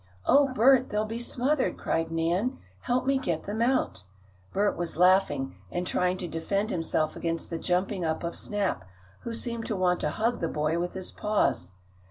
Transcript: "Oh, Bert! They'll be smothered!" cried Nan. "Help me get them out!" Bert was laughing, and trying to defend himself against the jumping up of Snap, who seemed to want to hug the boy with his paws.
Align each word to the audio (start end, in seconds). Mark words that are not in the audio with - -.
"Oh, 0.25 0.51
Bert! 0.51 0.89
They'll 0.89 1.05
be 1.05 1.19
smothered!" 1.19 1.77
cried 1.77 2.09
Nan. 2.11 2.57
"Help 2.79 3.05
me 3.05 3.19
get 3.19 3.43
them 3.43 3.61
out!" 3.61 4.03
Bert 4.51 4.75
was 4.75 4.97
laughing, 4.97 5.53
and 5.69 5.85
trying 5.85 6.17
to 6.17 6.27
defend 6.27 6.71
himself 6.71 7.15
against 7.15 7.51
the 7.51 7.59
jumping 7.59 8.03
up 8.03 8.23
of 8.23 8.35
Snap, 8.35 8.83
who 9.19 9.33
seemed 9.35 9.67
to 9.67 9.75
want 9.75 9.99
to 9.99 10.09
hug 10.09 10.39
the 10.41 10.47
boy 10.47 10.79
with 10.79 10.95
his 10.95 11.11
paws. 11.11 11.73